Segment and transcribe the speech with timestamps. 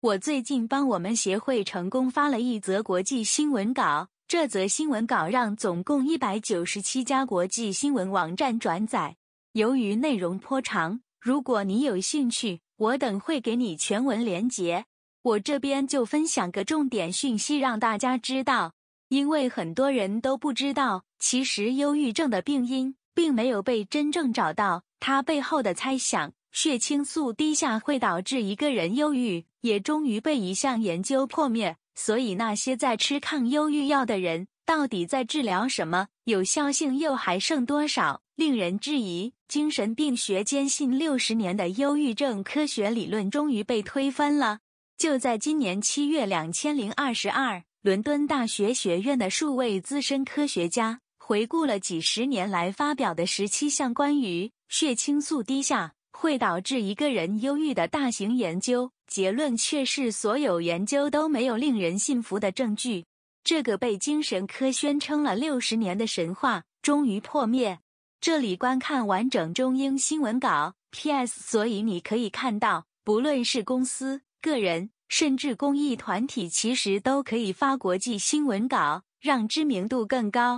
[0.00, 9.16] 我最近帮我们协会成功发了一则国际新闻稿，这则新闻稿让总共一百九十七家国际新闻网站转载。
[9.54, 14.84] 由于内容颇长，如果你有兴趣，我等会给你全文连结。
[15.22, 18.74] 我这边就分享个重点讯息让大家知道，
[19.08, 26.34] 因为很多人都不知道，其实忧郁症的病因并没有被真正找到，它背后的猜想。
[26.52, 31.76] 血清素低下会导致一个人忧郁，也终于被一项研究破灭。
[31.94, 36.08] 所以那些在吃抗忧郁药的人，到底在治疗什么？
[36.24, 38.22] 有效性又还剩多少？
[38.36, 39.34] 令人质疑。
[39.48, 44.58] 精神病学坚信六十年的忧郁症科学理论终于被推翻了。
[44.98, 55.94] 就在今年七月两千零二十二，伦敦大学学院的数位资深科学家回顾了几十年来发表的十七项关于血清素低下。
[56.20, 63.04] 会导致一个人忧郁的大型研究，结论却是所有研究都没有令人信服的证据。
[63.44, 67.78] 这个被精神科宣称了六十年的神话终于破灭。
[68.20, 70.74] 这里观看完整中英新闻稿。
[70.90, 71.40] P.S.
[71.40, 80.56] 所以你可以看到，不论是公司、个人，甚至公益团体，其实都可以发国际新闻稿，让知名度更高。